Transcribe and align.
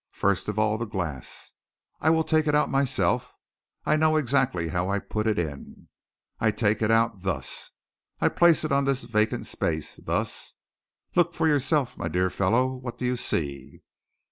First 0.15 0.47
of 0.47 0.57
all, 0.57 0.79
the 0.79 0.85
glass. 0.87 1.53
I 1.99 2.09
will 2.09 2.23
take 2.23 2.47
it 2.47 2.55
out 2.55 2.71
myself 2.71 3.35
I 3.85 3.97
know 3.97 4.15
exactly 4.17 4.69
how 4.69 4.89
I 4.89 4.97
put 4.97 5.27
it 5.27 5.37
in. 5.37 5.89
I 6.39 6.49
take 6.49 6.81
it 6.81 6.89
out 6.89 7.21
thus! 7.21 7.69
I 8.19 8.27
place 8.29 8.63
it 8.63 8.71
on 8.71 8.85
this 8.85 9.03
vacant 9.03 9.45
space 9.45 9.97
thus. 9.97 10.55
Look 11.15 11.35
for 11.35 11.47
yourself, 11.47 11.99
my 11.99 12.07
dear 12.07 12.31
fellow. 12.31 12.73
What 12.73 12.97
do 12.97 13.05
you 13.05 13.15
see?" 13.15 13.83